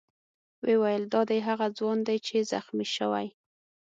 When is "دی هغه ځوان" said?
1.29-1.99